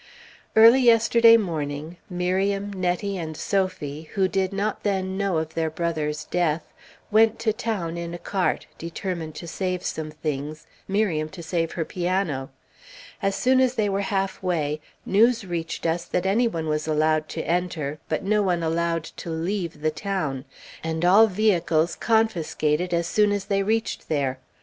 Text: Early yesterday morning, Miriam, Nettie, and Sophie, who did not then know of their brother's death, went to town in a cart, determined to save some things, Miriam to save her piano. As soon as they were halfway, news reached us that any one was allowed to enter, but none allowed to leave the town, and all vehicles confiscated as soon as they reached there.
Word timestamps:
Early 0.55 0.81
yesterday 0.81 1.37
morning, 1.37 1.97
Miriam, 2.09 2.73
Nettie, 2.73 3.19
and 3.19 3.37
Sophie, 3.37 4.09
who 4.15 4.27
did 4.27 4.51
not 4.51 4.81
then 4.81 5.15
know 5.15 5.37
of 5.37 5.53
their 5.53 5.69
brother's 5.69 6.23
death, 6.23 6.63
went 7.11 7.37
to 7.37 7.53
town 7.53 7.97
in 7.97 8.11
a 8.15 8.17
cart, 8.17 8.65
determined 8.79 9.35
to 9.35 9.47
save 9.47 9.83
some 9.83 10.09
things, 10.09 10.65
Miriam 10.87 11.29
to 11.29 11.43
save 11.43 11.73
her 11.73 11.85
piano. 11.85 12.49
As 13.21 13.35
soon 13.35 13.61
as 13.61 13.75
they 13.75 13.89
were 13.89 14.01
halfway, 14.01 14.81
news 15.05 15.45
reached 15.45 15.85
us 15.85 16.05
that 16.05 16.25
any 16.25 16.47
one 16.47 16.65
was 16.65 16.87
allowed 16.87 17.29
to 17.29 17.43
enter, 17.47 17.99
but 18.09 18.23
none 18.23 18.63
allowed 18.63 19.03
to 19.03 19.29
leave 19.29 19.81
the 19.81 19.91
town, 19.91 20.45
and 20.83 21.05
all 21.05 21.27
vehicles 21.27 21.95
confiscated 21.95 22.91
as 22.91 23.05
soon 23.05 23.31
as 23.31 23.45
they 23.45 23.61
reached 23.61 24.09
there. 24.09 24.39